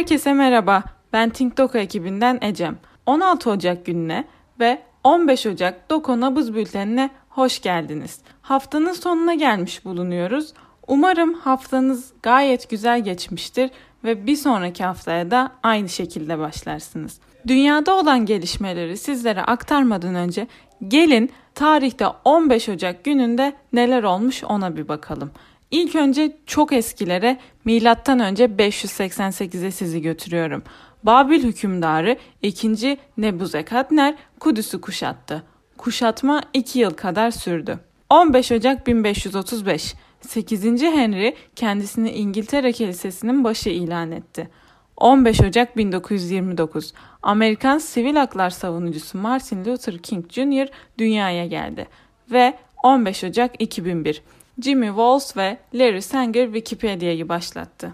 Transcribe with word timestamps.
Herkese 0.00 0.32
merhaba. 0.32 0.84
Ben 1.12 1.30
TinkDoku 1.30 1.78
ekibinden 1.78 2.38
Ecem. 2.42 2.78
16 3.06 3.50
Ocak 3.50 3.86
gününe 3.86 4.24
ve 4.60 4.82
15 5.04 5.46
Ocak 5.46 5.90
Doko 5.90 6.20
Nabız 6.20 6.54
Bülteni'ne 6.54 7.10
hoş 7.28 7.62
geldiniz. 7.62 8.20
Haftanın 8.42 8.92
sonuna 8.92 9.34
gelmiş 9.34 9.84
bulunuyoruz. 9.84 10.52
Umarım 10.86 11.34
haftanız 11.34 12.12
gayet 12.22 12.70
güzel 12.70 13.04
geçmiştir 13.04 13.70
ve 14.04 14.26
bir 14.26 14.36
sonraki 14.36 14.84
haftaya 14.84 15.30
da 15.30 15.52
aynı 15.62 15.88
şekilde 15.88 16.38
başlarsınız. 16.38 17.20
Dünyada 17.46 17.94
olan 17.94 18.26
gelişmeleri 18.26 18.96
sizlere 18.96 19.42
aktarmadan 19.42 20.14
önce 20.14 20.46
gelin 20.88 21.30
tarihte 21.54 22.06
15 22.24 22.68
Ocak 22.68 23.04
gününde 23.04 23.52
neler 23.72 24.02
olmuş 24.02 24.44
ona 24.44 24.76
bir 24.76 24.88
bakalım. 24.88 25.30
İlk 25.70 25.94
önce 25.94 26.36
çok 26.46 26.72
eskilere 26.72 27.38
milattan 27.64 28.20
önce 28.20 28.44
588'e 28.44 29.70
sizi 29.70 30.02
götürüyorum. 30.02 30.62
Babil 31.02 31.44
hükümdarı 31.44 32.16
2. 32.42 32.98
Nebuzekadner 33.16 34.14
Kudüs'ü 34.40 34.80
kuşattı. 34.80 35.42
Kuşatma 35.78 36.42
2 36.54 36.78
yıl 36.78 36.90
kadar 36.90 37.30
sürdü. 37.30 37.78
15 38.10 38.52
Ocak 38.52 38.86
1535 38.86 39.94
8. 40.20 40.64
Henry 40.82 41.34
kendisini 41.56 42.10
İngiltere 42.10 42.72
Kilisesi'nin 42.72 43.44
başı 43.44 43.70
ilan 43.70 44.10
etti. 44.12 44.48
15 44.96 45.40
Ocak 45.40 45.76
1929 45.76 46.92
Amerikan 47.22 47.78
sivil 47.78 48.16
haklar 48.16 48.50
savunucusu 48.50 49.18
Martin 49.18 49.64
Luther 49.64 49.98
King 49.98 50.32
Jr. 50.32 50.68
dünyaya 50.98 51.46
geldi 51.46 51.88
ve 52.30 52.54
15 52.82 53.24
Ocak 53.24 53.62
2001 53.62 54.22
Jimmy 54.60 54.86
Walls 54.86 55.36
ve 55.36 55.58
Larry 55.74 56.02
Sanger 56.02 56.44
Wikipedia'yı 56.44 57.28
başlattı. 57.28 57.92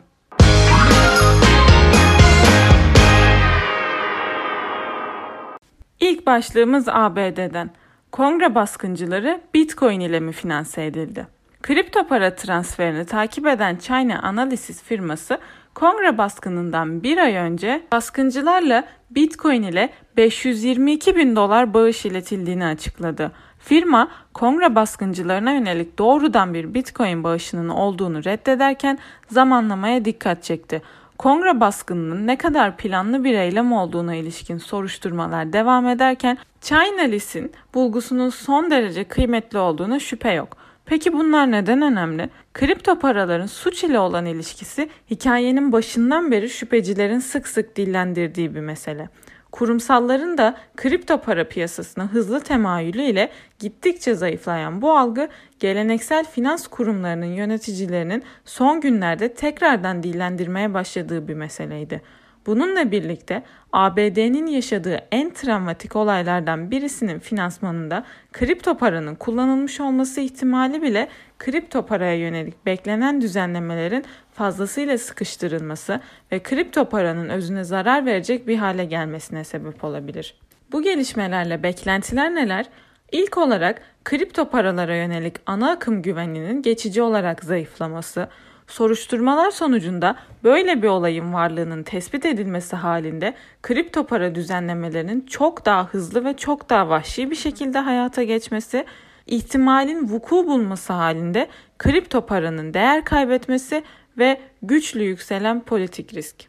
İlk 6.00 6.26
başlığımız 6.26 6.88
ABD'den. 6.88 7.70
Kongre 8.12 8.54
baskıncıları 8.54 9.40
Bitcoin 9.54 10.00
ile 10.00 10.20
mi 10.20 10.32
finanse 10.32 10.86
edildi? 10.86 11.26
Kripto 11.62 12.06
para 12.06 12.34
transferini 12.34 13.06
takip 13.06 13.46
eden 13.46 13.76
China 13.76 14.22
Analysis 14.22 14.82
firması 14.82 15.38
kongre 15.74 16.18
baskınından 16.18 17.02
bir 17.02 17.18
ay 17.18 17.34
önce 17.34 17.82
baskıncılarla 17.92 18.84
Bitcoin 19.10 19.62
ile 19.62 19.90
522 20.16 21.16
bin 21.16 21.36
dolar 21.36 21.74
bağış 21.74 22.04
iletildiğini 22.06 22.66
açıkladı. 22.66 23.32
Firma 23.66 24.08
kongre 24.34 24.74
baskıncılarına 24.74 25.52
yönelik 25.52 25.98
doğrudan 25.98 26.54
bir 26.54 26.74
Bitcoin 26.74 27.24
bağışının 27.24 27.68
olduğunu 27.68 28.24
reddederken 28.24 28.98
zamanlamaya 29.30 30.04
dikkat 30.04 30.42
çekti. 30.42 30.82
Kongre 31.18 31.60
baskınının 31.60 32.26
ne 32.26 32.38
kadar 32.38 32.76
planlı 32.76 33.24
bir 33.24 33.34
eylem 33.34 33.72
olduğuna 33.72 34.14
ilişkin 34.14 34.58
soruşturmalar 34.58 35.52
devam 35.52 35.88
ederken 35.88 36.38
China 36.60 37.02
List'in 37.02 37.52
bulgusunun 37.74 38.30
son 38.30 38.70
derece 38.70 39.04
kıymetli 39.04 39.58
olduğuna 39.58 39.98
şüphe 39.98 40.32
yok. 40.32 40.56
Peki 40.84 41.12
bunlar 41.12 41.50
neden 41.50 41.82
önemli? 41.82 42.30
Kripto 42.54 42.98
paraların 42.98 43.46
suç 43.46 43.84
ile 43.84 43.98
olan 43.98 44.26
ilişkisi 44.26 44.88
hikayenin 45.10 45.72
başından 45.72 46.30
beri 46.30 46.50
şüphecilerin 46.50 47.18
sık 47.18 47.48
sık 47.48 47.76
dillendirdiği 47.76 48.54
bir 48.54 48.60
mesele. 48.60 49.08
Kurumsalların 49.52 50.38
da 50.38 50.56
kripto 50.76 51.20
para 51.20 51.48
piyasasına 51.48 52.04
hızlı 52.04 52.40
temayülü 52.40 53.02
ile 53.02 53.30
gittikçe 53.58 54.14
zayıflayan 54.14 54.82
bu 54.82 54.98
algı 54.98 55.28
geleneksel 55.60 56.24
finans 56.24 56.66
kurumlarının 56.66 57.26
yöneticilerinin 57.26 58.22
son 58.44 58.80
günlerde 58.80 59.34
tekrardan 59.34 60.02
dillendirmeye 60.02 60.74
başladığı 60.74 61.28
bir 61.28 61.34
meseleydi. 61.34 62.02
Bununla 62.46 62.90
birlikte 62.90 63.42
ABD'nin 63.72 64.46
yaşadığı 64.46 65.00
en 65.12 65.30
travmatik 65.30 65.96
olaylardan 65.96 66.70
birisinin 66.70 67.18
finansmanında 67.18 68.04
kripto 68.32 68.76
paranın 68.76 69.14
kullanılmış 69.14 69.80
olması 69.80 70.20
ihtimali 70.20 70.82
bile 70.82 71.08
kripto 71.38 71.86
paraya 71.86 72.16
yönelik 72.16 72.66
beklenen 72.66 73.20
düzenlemelerin 73.20 74.04
fazlasıyla 74.32 74.98
sıkıştırılması 74.98 76.00
ve 76.32 76.42
kripto 76.42 76.88
paranın 76.88 77.28
özüne 77.28 77.64
zarar 77.64 78.06
verecek 78.06 78.48
bir 78.48 78.56
hale 78.56 78.84
gelmesine 78.84 79.44
sebep 79.44 79.84
olabilir. 79.84 80.34
Bu 80.72 80.82
gelişmelerle 80.82 81.62
beklentiler 81.62 82.34
neler? 82.34 82.66
İlk 83.12 83.38
olarak 83.38 83.82
kripto 84.04 84.50
paralara 84.50 84.96
yönelik 84.96 85.36
ana 85.46 85.70
akım 85.70 86.02
güveninin 86.02 86.62
geçici 86.62 87.02
olarak 87.02 87.44
zayıflaması, 87.44 88.28
Soruşturmalar 88.66 89.50
sonucunda 89.50 90.16
böyle 90.44 90.82
bir 90.82 90.88
olayın 90.88 91.32
varlığının 91.32 91.82
tespit 91.82 92.26
edilmesi 92.26 92.76
halinde 92.76 93.34
kripto 93.62 94.06
para 94.06 94.34
düzenlemelerinin 94.34 95.26
çok 95.26 95.64
daha 95.66 95.86
hızlı 95.86 96.24
ve 96.24 96.36
çok 96.36 96.70
daha 96.70 96.88
vahşi 96.88 97.30
bir 97.30 97.36
şekilde 97.36 97.78
hayata 97.78 98.22
geçmesi, 98.22 98.84
ihtimalin 99.26 100.08
vuku 100.08 100.46
bulması 100.46 100.92
halinde 100.92 101.48
kripto 101.78 102.26
paranın 102.26 102.74
değer 102.74 103.04
kaybetmesi 103.04 103.84
ve 104.18 104.40
güçlü 104.62 105.02
yükselen 105.02 105.60
politik 105.60 106.14
risk. 106.14 106.48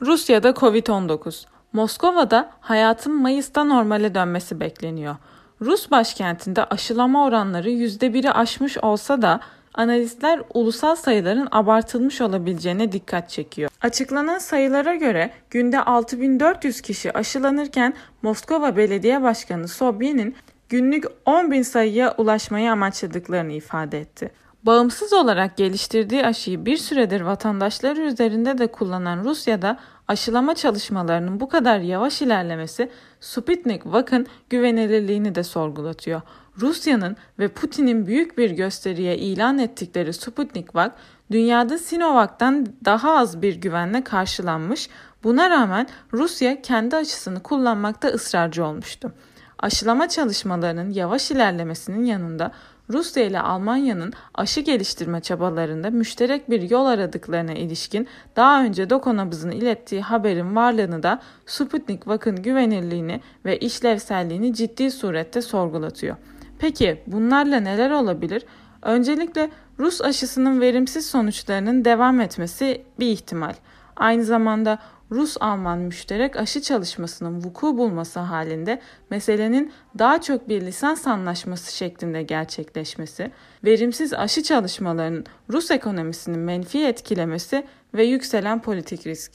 Rusya'da 0.00 0.50
Covid-19. 0.50 1.44
Moskova'da 1.72 2.50
hayatın 2.60 3.14
Mayıs'ta 3.22 3.64
normale 3.64 4.14
dönmesi 4.14 4.60
bekleniyor. 4.60 5.16
Rus 5.60 5.90
başkentinde 5.90 6.64
aşılama 6.64 7.24
oranları 7.24 7.70
%1'i 7.70 8.30
aşmış 8.30 8.78
olsa 8.78 9.22
da 9.22 9.40
analistler 9.74 10.42
ulusal 10.54 10.96
sayıların 10.96 11.48
abartılmış 11.50 12.20
olabileceğine 12.20 12.92
dikkat 12.92 13.30
çekiyor. 13.30 13.70
Açıklanan 13.82 14.38
sayılara 14.38 14.94
göre 14.94 15.30
günde 15.50 15.80
6400 15.80 16.80
kişi 16.80 17.12
aşılanırken 17.12 17.94
Moskova 18.22 18.76
Belediye 18.76 19.22
Başkanı 19.22 19.68
Sobyan'in 19.68 20.36
günlük 20.68 21.04
10 21.26 21.50
bin 21.50 21.62
sayıya 21.62 22.14
ulaşmayı 22.18 22.72
amaçladıklarını 22.72 23.52
ifade 23.52 24.00
etti. 24.00 24.30
Bağımsız 24.62 25.12
olarak 25.12 25.56
geliştirdiği 25.56 26.26
aşıyı 26.26 26.66
bir 26.66 26.76
süredir 26.76 27.20
vatandaşları 27.20 28.00
üzerinde 28.00 28.58
de 28.58 28.66
kullanan 28.66 29.24
Rusya'da 29.24 29.78
aşılama 30.08 30.54
çalışmalarının 30.54 31.40
bu 31.40 31.48
kadar 31.48 31.78
yavaş 31.78 32.22
ilerlemesi 32.22 32.90
Sputnik 33.20 33.86
Vak'ın 33.86 34.26
güvenilirliğini 34.50 35.34
de 35.34 35.42
sorgulatıyor. 35.42 36.20
Rusya'nın 36.60 37.16
ve 37.38 37.48
Putin'in 37.48 38.06
büyük 38.06 38.38
bir 38.38 38.50
gösteriye 38.50 39.18
ilan 39.18 39.58
ettikleri 39.58 40.12
Sputnik 40.12 40.74
Vak, 40.74 40.92
dünyada 41.30 41.78
Sinovac'tan 41.78 42.66
daha 42.84 43.16
az 43.16 43.42
bir 43.42 43.56
güvenle 43.56 44.04
karşılanmış, 44.04 44.88
buna 45.24 45.50
rağmen 45.50 45.86
Rusya 46.12 46.62
kendi 46.62 46.96
aşısını 46.96 47.42
kullanmakta 47.42 48.08
ısrarcı 48.08 48.64
olmuştu. 48.64 49.12
Aşılama 49.58 50.08
çalışmalarının 50.08 50.90
yavaş 50.90 51.30
ilerlemesinin 51.30 52.04
yanında 52.04 52.52
Rusya 52.92 53.24
ile 53.24 53.40
Almanya'nın 53.40 54.12
aşı 54.34 54.60
geliştirme 54.60 55.20
çabalarında 55.20 55.90
müşterek 55.90 56.50
bir 56.50 56.70
yol 56.70 56.86
aradıklarına 56.86 57.52
ilişkin 57.52 58.08
daha 58.36 58.64
önce 58.64 58.90
Dokonabız'ın 58.90 59.50
ilettiği 59.50 60.00
haberin 60.00 60.56
varlığını 60.56 61.02
da 61.02 61.20
Sputnik 61.46 62.08
Vak'ın 62.08 62.42
güvenirliğini 62.42 63.20
ve 63.44 63.58
işlevselliğini 63.58 64.54
ciddi 64.54 64.90
surette 64.90 65.42
sorgulatıyor. 65.42 66.16
Peki 66.58 67.02
bunlarla 67.06 67.60
neler 67.60 67.90
olabilir? 67.90 68.44
Öncelikle 68.82 69.50
Rus 69.78 70.02
aşısının 70.02 70.60
verimsiz 70.60 71.06
sonuçlarının 71.06 71.84
devam 71.84 72.20
etmesi 72.20 72.82
bir 72.98 73.06
ihtimal. 73.06 73.54
Aynı 73.96 74.24
zamanda 74.24 74.78
Rus-Alman 75.12 75.78
müşterek 75.78 76.36
aşı 76.36 76.62
çalışmasının 76.62 77.42
vuku 77.42 77.78
bulması 77.78 78.20
halinde 78.20 78.80
meselenin 79.10 79.72
daha 79.98 80.20
çok 80.20 80.48
bir 80.48 80.60
lisans 80.60 81.06
anlaşması 81.06 81.76
şeklinde 81.76 82.22
gerçekleşmesi, 82.22 83.30
verimsiz 83.64 84.14
aşı 84.14 84.42
çalışmalarının 84.42 85.26
Rus 85.52 85.70
ekonomisini 85.70 86.36
menfi 86.36 86.86
etkilemesi 86.86 87.66
ve 87.94 88.04
yükselen 88.04 88.62
politik 88.62 89.06
risk. 89.06 89.32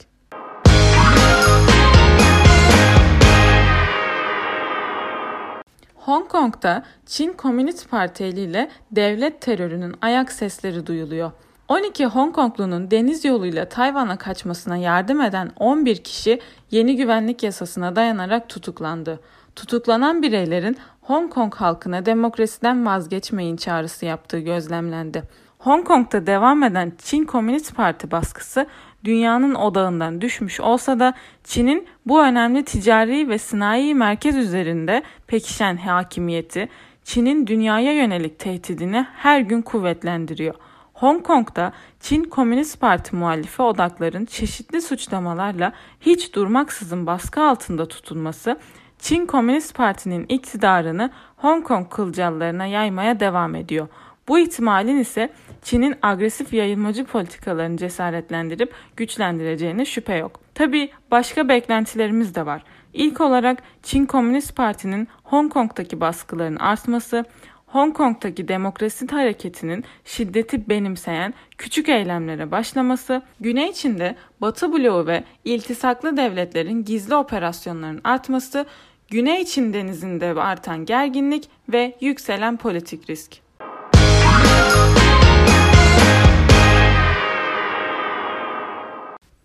Hong 5.94 6.28
Kong'da 6.28 6.84
Çin 7.06 7.32
Komünist 7.32 7.90
Parti 7.90 8.24
eliyle 8.24 8.70
devlet 8.90 9.40
terörünün 9.40 9.94
ayak 10.02 10.32
sesleri 10.32 10.86
duyuluyor. 10.86 11.32
12 11.68 12.06
Hong 12.06 12.34
Konglunun 12.34 12.90
deniz 12.90 13.24
yoluyla 13.24 13.68
Tayvan'a 13.68 14.18
kaçmasına 14.18 14.76
yardım 14.76 15.20
eden 15.20 15.50
11 15.56 15.96
kişi 15.96 16.40
yeni 16.70 16.96
güvenlik 16.96 17.42
yasasına 17.42 17.96
dayanarak 17.96 18.48
tutuklandı. 18.48 19.20
Tutuklanan 19.56 20.22
bireylerin 20.22 20.76
Hong 21.00 21.32
Kong 21.32 21.54
halkına 21.54 22.06
demokrasiden 22.06 22.86
vazgeçmeyin 22.86 23.56
çağrısı 23.56 24.06
yaptığı 24.06 24.38
gözlemlendi. 24.38 25.22
Hong 25.58 25.86
Kong'da 25.86 26.26
devam 26.26 26.62
eden 26.62 26.92
Çin 26.98 27.24
Komünist 27.24 27.76
Parti 27.76 28.10
baskısı 28.10 28.66
dünyanın 29.04 29.54
odağından 29.54 30.20
düşmüş 30.20 30.60
olsa 30.60 31.00
da 31.00 31.14
Çin'in 31.44 31.86
bu 32.06 32.22
önemli 32.22 32.64
ticari 32.64 33.28
ve 33.28 33.38
sanayi 33.38 33.94
merkez 33.94 34.36
üzerinde 34.36 35.02
pekişen 35.26 35.76
hakimiyeti, 35.76 36.68
Çin'in 37.04 37.46
dünyaya 37.46 37.92
yönelik 37.92 38.38
tehdidini 38.38 39.06
her 39.16 39.40
gün 39.40 39.62
kuvvetlendiriyor. 39.62 40.54
Hong 40.96 41.22
Kong'da 41.22 41.72
Çin 42.00 42.24
Komünist 42.24 42.80
Parti 42.80 43.16
muhallifi 43.16 43.62
odakların 43.62 44.24
çeşitli 44.24 44.82
suçlamalarla 44.82 45.72
hiç 46.00 46.34
durmaksızın 46.34 47.06
baskı 47.06 47.42
altında 47.42 47.88
tutulması, 47.88 48.58
Çin 48.98 49.26
Komünist 49.26 49.74
Parti'nin 49.74 50.26
iktidarını 50.28 51.10
Hong 51.36 51.64
Kong 51.64 51.90
kılcallarına 51.90 52.66
yaymaya 52.66 53.20
devam 53.20 53.54
ediyor. 53.54 53.88
Bu 54.28 54.38
ihtimalin 54.38 54.98
ise 54.98 55.32
Çin'in 55.62 55.94
agresif 56.02 56.52
yayılmacı 56.52 57.04
politikalarını 57.04 57.76
cesaretlendirip 57.76 58.74
güçlendireceğine 58.96 59.84
şüphe 59.84 60.14
yok. 60.14 60.40
Tabi 60.54 60.90
başka 61.10 61.48
beklentilerimiz 61.48 62.34
de 62.34 62.46
var. 62.46 62.64
İlk 62.92 63.20
olarak 63.20 63.62
Çin 63.82 64.06
Komünist 64.06 64.56
Parti'nin 64.56 65.08
Hong 65.24 65.52
Kong'daki 65.52 66.00
baskıların 66.00 66.56
artması, 66.56 67.24
Hong 67.76 67.96
Kong'daki 67.96 68.48
demokrasi 68.48 69.06
hareketinin 69.06 69.84
şiddeti 70.04 70.68
benimseyen 70.68 71.34
küçük 71.58 71.88
eylemlere 71.88 72.50
başlaması, 72.50 73.22
Güney 73.40 73.72
Çin'de 73.72 74.16
Batı 74.40 74.72
bloğu 74.72 75.06
ve 75.06 75.24
iltisaklı 75.44 76.16
devletlerin 76.16 76.84
gizli 76.84 77.14
operasyonların 77.14 78.00
artması, 78.04 78.66
Güney 79.10 79.44
Çin 79.44 79.72
denizinde 79.72 80.26
artan 80.26 80.84
gerginlik 80.84 81.48
ve 81.68 81.96
yükselen 82.00 82.56
politik 82.56 83.10
risk. 83.10 83.36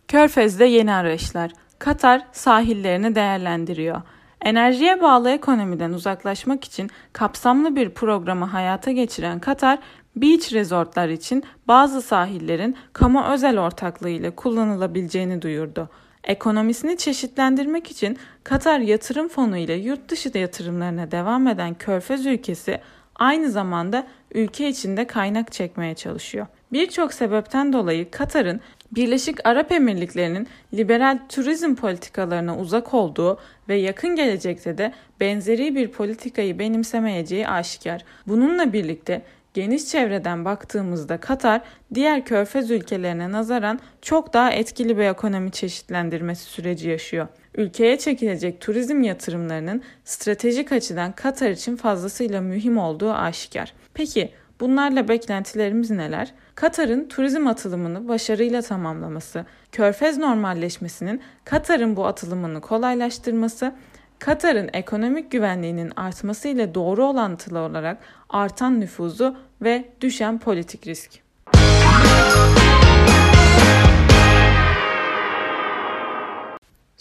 Körfez'de 0.07 0.65
yeni 0.65 0.93
arayışlar. 0.93 1.51
Katar 1.79 2.21
sahillerini 2.31 3.15
değerlendiriyor. 3.15 4.01
Enerjiye 4.45 5.01
bağlı 5.01 5.29
ekonomiden 5.29 5.93
uzaklaşmak 5.93 6.63
için 6.63 6.89
kapsamlı 7.13 7.75
bir 7.75 7.89
programı 7.89 8.45
hayata 8.45 8.91
geçiren 8.91 9.39
Katar, 9.39 9.79
beach 10.15 10.53
resortlar 10.53 11.09
için 11.09 11.43
bazı 11.67 12.01
sahillerin 12.01 12.77
kamu 12.93 13.23
özel 13.23 13.59
ortaklığı 13.59 14.09
ile 14.09 14.35
kullanılabileceğini 14.35 15.41
duyurdu. 15.41 15.89
Ekonomisini 16.23 16.97
çeşitlendirmek 16.97 17.91
için 17.91 18.17
Katar 18.43 18.79
Yatırım 18.79 19.27
Fonu 19.27 19.57
ile 19.57 19.73
yurt 19.73 20.09
dışı 20.09 20.37
yatırımlarına 20.37 21.11
devam 21.11 21.47
eden 21.47 21.73
Körfez 21.73 22.25
ülkesi 22.25 22.81
aynı 23.21 23.51
zamanda 23.51 24.07
ülke 24.33 24.69
içinde 24.69 25.07
kaynak 25.07 25.51
çekmeye 25.51 25.95
çalışıyor. 25.95 26.47
Birçok 26.71 27.13
sebepten 27.13 27.73
dolayı 27.73 28.11
Katar'ın 28.11 28.61
Birleşik 28.91 29.47
Arap 29.47 29.71
Emirlikleri'nin 29.71 30.47
liberal 30.73 31.19
turizm 31.29 31.75
politikalarına 31.75 32.57
uzak 32.57 32.93
olduğu 32.93 33.39
ve 33.69 33.75
yakın 33.75 34.15
gelecekte 34.15 34.77
de 34.77 34.93
benzeri 35.19 35.75
bir 35.75 35.87
politikayı 35.87 36.59
benimsemeyeceği 36.59 37.47
aşikar. 37.47 38.05
Bununla 38.27 38.73
birlikte 38.73 39.21
geniş 39.53 39.85
çevreden 39.85 40.45
baktığımızda 40.45 41.17
Katar 41.17 41.61
diğer 41.93 42.25
körfez 42.25 42.71
ülkelerine 42.71 43.31
nazaran 43.31 43.79
çok 44.01 44.33
daha 44.33 44.51
etkili 44.51 44.97
bir 44.97 45.03
ekonomi 45.03 45.51
çeşitlendirmesi 45.51 46.43
süreci 46.43 46.89
yaşıyor. 46.89 47.27
Ülkeye 47.55 47.97
çekilecek 47.97 48.61
turizm 48.61 49.01
yatırımlarının 49.01 49.81
stratejik 50.03 50.71
açıdan 50.71 51.11
Katar 51.11 51.49
için 51.49 51.75
fazlasıyla 51.75 52.41
mühim 52.41 52.77
olduğu 52.77 53.11
aşikar. 53.11 53.73
Peki 53.93 54.31
bunlarla 54.59 55.07
beklentilerimiz 55.07 55.91
neler? 55.91 56.33
Katar'ın 56.55 57.07
turizm 57.07 57.47
atılımını 57.47 58.07
başarıyla 58.07 58.61
tamamlaması, 58.61 59.45
körfez 59.71 60.17
normalleşmesinin 60.17 61.21
Katar'ın 61.45 61.95
bu 61.95 62.05
atılımını 62.05 62.61
kolaylaştırması, 62.61 63.75
Katar'ın 64.21 64.69
ekonomik 64.73 65.31
güvenliğinin 65.31 65.91
artması 65.95 66.47
ile 66.47 66.75
doğru 66.75 67.07
orantılı 67.07 67.59
olarak 67.59 67.97
artan 68.29 68.79
nüfuzu 68.79 69.37
ve 69.61 69.89
düşen 70.01 70.39
politik 70.39 70.87
risk. 70.87 71.11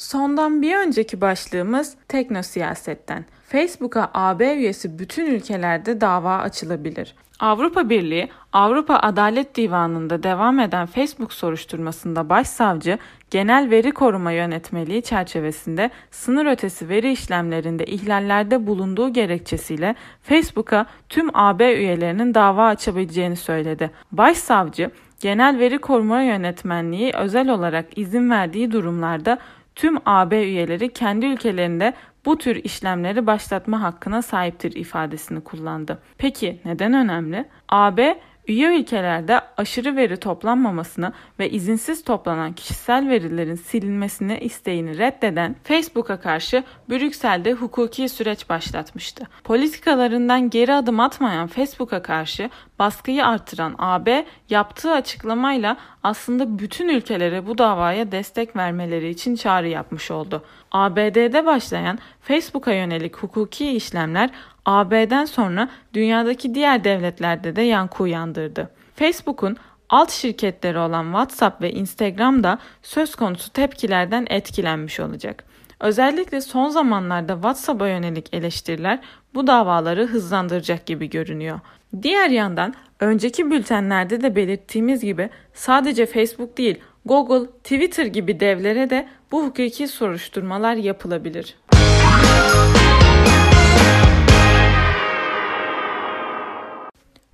Sondan 0.00 0.62
bir 0.62 0.76
önceki 0.76 1.20
başlığımız 1.20 1.94
teknosiyasetten. 2.08 3.24
Facebook'a 3.48 4.10
AB 4.14 4.54
üyesi 4.54 4.98
bütün 4.98 5.26
ülkelerde 5.26 6.00
dava 6.00 6.38
açılabilir. 6.38 7.14
Avrupa 7.40 7.90
Birliği, 7.90 8.28
Avrupa 8.52 8.96
Adalet 8.96 9.56
Divanı'nda 9.56 10.22
devam 10.22 10.60
eden 10.60 10.86
Facebook 10.86 11.32
soruşturmasında 11.32 12.28
başsavcı, 12.28 12.98
genel 13.30 13.70
veri 13.70 13.92
koruma 13.92 14.32
yönetmeliği 14.32 15.02
çerçevesinde 15.02 15.90
sınır 16.10 16.46
ötesi 16.46 16.88
veri 16.88 17.12
işlemlerinde 17.12 17.84
ihlallerde 17.84 18.66
bulunduğu 18.66 19.12
gerekçesiyle 19.12 19.94
Facebook'a 20.22 20.86
tüm 21.08 21.30
AB 21.34 21.74
üyelerinin 21.74 22.34
dava 22.34 22.66
açabileceğini 22.66 23.36
söyledi. 23.36 23.90
Başsavcı, 24.12 24.90
genel 25.20 25.58
veri 25.58 25.78
koruma 25.78 26.22
yönetmenliği 26.22 27.12
özel 27.12 27.48
olarak 27.48 27.98
izin 27.98 28.30
verdiği 28.30 28.72
durumlarda 28.72 29.38
tüm 29.74 29.98
AB 30.06 30.42
üyeleri 30.42 30.92
kendi 30.92 31.26
ülkelerinde 31.26 31.94
bu 32.24 32.38
tür 32.38 32.56
işlemleri 32.56 33.26
başlatma 33.26 33.82
hakkına 33.82 34.22
sahiptir 34.22 34.72
ifadesini 34.72 35.40
kullandı. 35.40 35.98
Peki 36.18 36.60
neden 36.64 36.94
önemli? 36.94 37.44
AB 37.68 38.20
üye 38.48 38.80
ülkelerde 38.80 39.40
aşırı 39.56 39.96
veri 39.96 40.16
toplanmamasını 40.16 41.12
ve 41.38 41.50
izinsiz 41.50 42.04
toplanan 42.04 42.52
kişisel 42.52 43.08
verilerin 43.08 43.54
silinmesini 43.54 44.38
isteğini 44.38 44.98
reddeden 44.98 45.56
Facebook'a 45.64 46.20
karşı 46.20 46.64
Brüksel'de 46.90 47.52
hukuki 47.52 48.08
süreç 48.08 48.48
başlatmıştı. 48.48 49.26
Politikalarından 49.44 50.50
geri 50.50 50.74
adım 50.74 51.00
atmayan 51.00 51.46
Facebook'a 51.46 52.02
karşı 52.02 52.50
baskıyı 52.78 53.26
artıran 53.26 53.74
AB 53.78 54.26
yaptığı 54.50 54.92
açıklamayla 54.92 55.76
aslında 56.02 56.58
bütün 56.58 56.88
ülkelere 56.88 57.46
bu 57.46 57.58
davaya 57.58 58.12
destek 58.12 58.56
vermeleri 58.56 59.08
için 59.08 59.36
çağrı 59.36 59.68
yapmış 59.68 60.10
oldu. 60.10 60.44
ABD'de 60.72 61.46
başlayan 61.46 61.98
Facebook'a 62.20 62.72
yönelik 62.72 63.16
hukuki 63.16 63.70
işlemler 63.70 64.30
AB'den 64.70 65.24
sonra 65.24 65.68
dünyadaki 65.94 66.54
diğer 66.54 66.84
devletlerde 66.84 67.56
de 67.56 67.62
yankı 67.62 68.02
uyandırdı. 68.02 68.70
Facebook'un 68.94 69.56
alt 69.88 70.10
şirketleri 70.10 70.78
olan 70.78 71.04
WhatsApp 71.04 71.62
ve 71.62 71.72
Instagram 71.72 72.42
da 72.42 72.58
söz 72.82 73.14
konusu 73.14 73.52
tepkilerden 73.52 74.26
etkilenmiş 74.30 75.00
olacak. 75.00 75.44
Özellikle 75.80 76.40
son 76.40 76.68
zamanlarda 76.68 77.34
WhatsApp'a 77.34 77.88
yönelik 77.88 78.34
eleştiriler 78.34 78.98
bu 79.34 79.46
davaları 79.46 80.06
hızlandıracak 80.06 80.86
gibi 80.86 81.10
görünüyor. 81.10 81.60
Diğer 82.02 82.30
yandan 82.30 82.74
önceki 83.00 83.50
bültenlerde 83.50 84.22
de 84.22 84.36
belirttiğimiz 84.36 85.00
gibi 85.00 85.30
sadece 85.54 86.06
Facebook 86.06 86.58
değil 86.58 86.78
Google, 87.04 87.46
Twitter 87.46 88.06
gibi 88.06 88.40
devlere 88.40 88.90
de 88.90 89.08
bu 89.32 89.44
hukuki 89.44 89.88
soruşturmalar 89.88 90.74
yapılabilir. 90.74 91.56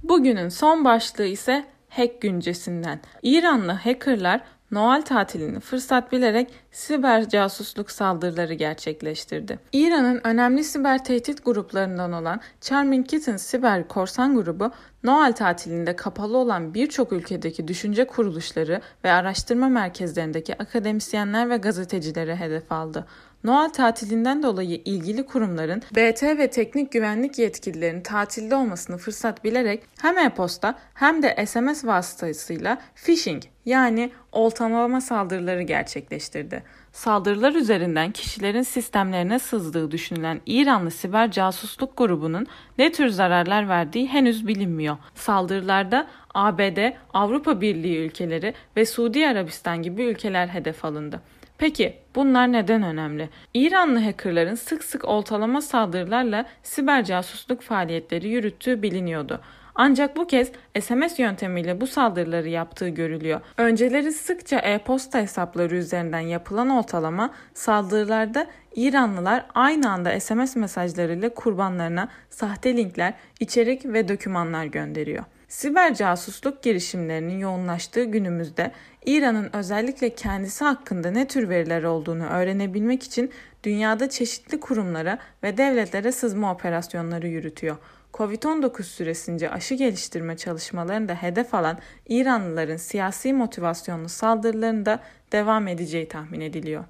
Bugünün 0.09 0.49
son 0.49 0.85
başlığı 0.85 1.27
ise 1.27 1.65
hack 1.89 2.21
güncesinden. 2.21 3.01
İranlı 3.23 3.73
hackerlar 3.73 4.41
Noel 4.71 5.03
tatilini 5.03 5.61
fırsat 5.61 6.13
bilerek 6.13 6.53
siber 6.73 7.29
casusluk 7.29 7.91
saldırıları 7.91 8.55
gerçekleştirdi. 8.55 9.59
İran'ın 9.73 10.21
önemli 10.25 10.65
siber 10.65 11.05
tehdit 11.05 11.45
gruplarından 11.45 12.13
olan 12.13 12.41
Charming 12.61 13.09
Kittens 13.09 13.43
siber 13.43 13.89
korsan 13.89 14.37
grubu 14.37 14.71
Noel 15.05 15.33
tatilinde 15.33 15.97
kapalı 15.97 16.37
olan 16.37 16.75
birçok 16.75 17.13
ülkedeki 17.13 17.69
düşünce 17.69 18.07
kuruluşları 18.07 18.81
ve 19.05 19.13
araştırma 19.13 19.69
merkezlerindeki 19.69 20.63
akademisyenler 20.63 21.51
ve 21.51 21.57
gazetecileri 21.57 22.37
hedef 22.37 22.73
aldı. 22.73 23.07
Noel 23.45 23.71
tatilinden 23.71 24.43
dolayı 24.43 24.81
ilgili 24.85 25.27
kurumların 25.27 25.83
BT 25.97 26.23
ve 26.23 26.51
teknik 26.51 26.93
güvenlik 26.93 27.39
yetkililerinin 27.39 28.01
tatilde 28.01 28.57
olmasını 28.57 28.99
fırsat 28.99 29.45
bilerek 29.45 29.83
hem 30.03 30.19
e-posta 30.19 30.79
hem 30.95 31.23
de 31.23 31.47
SMS 31.47 31.85
vasıtasıyla 31.85 32.79
phishing 32.95 33.43
yani 33.67 34.11
oltalama 34.33 35.01
saldırıları 35.01 35.63
gerçekleştirdi. 35.63 36.63
Saldırılar 36.93 37.55
üzerinden 37.55 38.13
kişilerin 38.13 38.63
sistemlerine 38.63 39.39
sızdığı 39.39 39.91
düşünülen 39.91 40.41
İranlı 40.47 40.91
siber 40.91 41.31
casusluk 41.31 41.97
grubunun 41.97 42.47
ne 42.79 42.93
tür 42.93 43.09
zararlar 43.09 43.69
verdiği 43.69 44.07
henüz 44.07 44.47
bilinmiyor. 44.47 44.97
Saldırılarda 45.15 46.07
ABD, 46.35 46.79
Avrupa 47.15 47.61
Birliği 47.61 47.99
ülkeleri 47.99 48.55
ve 48.77 48.87
Suudi 48.87 49.29
Arabistan 49.29 49.83
gibi 49.83 50.03
ülkeler 50.03 50.49
hedef 50.49 50.85
alındı. 50.85 51.21
Peki 51.59 51.97
bunlar 52.15 52.53
neden 52.53 52.83
önemli? 52.83 53.29
İranlı 53.55 53.99
hackerların 53.99 54.55
sık 54.55 54.85
sık 54.85 55.05
oltalama 55.05 55.61
saldırılarla 55.61 56.47
siber 56.63 57.05
casusluk 57.05 57.63
faaliyetleri 57.63 58.29
yürüttüğü 58.29 58.83
biliniyordu. 58.83 59.41
Ancak 59.75 60.17
bu 60.17 60.27
kez 60.27 60.53
SMS 60.81 61.19
yöntemiyle 61.19 61.81
bu 61.81 61.87
saldırıları 61.87 62.49
yaptığı 62.49 62.89
görülüyor. 62.89 63.41
Önceleri 63.57 64.13
sıkça 64.13 64.59
e-posta 64.59 65.21
hesapları 65.21 65.77
üzerinden 65.77 66.21
yapılan 66.21 66.71
ortalama 66.71 67.31
saldırılarda 67.55 68.47
İranlılar 68.75 69.47
aynı 69.55 69.91
anda 69.91 70.21
SMS 70.21 70.57
mesajlarıyla 70.57 71.29
kurbanlarına 71.29 72.09
sahte 72.31 72.77
linkler, 72.77 73.15
içerik 73.41 73.85
ve 73.85 74.09
dokümanlar 74.09 74.65
gönderiyor. 74.65 75.25
Siber 75.49 75.95
casusluk 75.95 76.63
girişimlerinin 76.63 77.39
yoğunlaştığı 77.39 78.05
günümüzde 78.05 78.73
İran'ın 79.07 79.51
özellikle 79.53 80.15
kendisi 80.15 80.65
hakkında 80.65 81.11
ne 81.11 81.27
tür 81.27 81.49
veriler 81.49 81.83
olduğunu 81.83 82.27
öğrenebilmek 82.27 83.03
için 83.03 83.33
dünyada 83.65 84.09
çeşitli 84.09 84.61
kurumlara 84.61 85.19
ve 85.43 85.57
devletlere 85.57 86.13
sızma 86.13 86.53
operasyonları 86.53 87.29
yürütüyor. 87.29 87.77
Covid-19 88.15 88.83
süresince 88.83 89.51
aşı 89.51 89.75
geliştirme 89.75 90.37
çalışmalarında 90.37 91.15
hedef 91.15 91.55
alan 91.55 91.79
İranlıların 92.09 92.77
siyasi 92.77 93.33
motivasyonlu 93.33 94.09
saldırılarında 94.09 95.01
devam 95.33 95.69
edeceği 95.69 96.09
tahmin 96.09 96.41
ediliyor. 96.41 96.85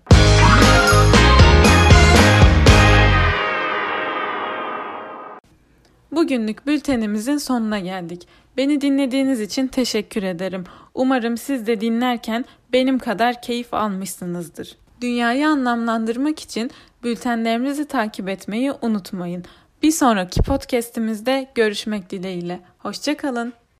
Bugünlük 6.16 6.66
bültenimizin 6.66 7.36
sonuna 7.36 7.78
geldik. 7.78 8.28
Beni 8.56 8.80
dinlediğiniz 8.80 9.40
için 9.40 9.66
teşekkür 9.66 10.22
ederim. 10.22 10.64
Umarım 10.94 11.36
siz 11.36 11.66
de 11.66 11.80
dinlerken 11.80 12.44
benim 12.72 12.98
kadar 12.98 13.42
keyif 13.42 13.74
almışsınızdır. 13.74 14.76
Dünyayı 15.00 15.48
anlamlandırmak 15.48 16.40
için 16.40 16.70
bültenlerimizi 17.04 17.84
takip 17.84 18.28
etmeyi 18.28 18.72
unutmayın. 18.82 19.44
Bir 19.82 19.90
sonraki 19.90 20.42
podcast'imizde 20.42 21.50
görüşmek 21.54 22.10
dileğiyle. 22.10 22.60
Hoşçakalın. 22.78 23.52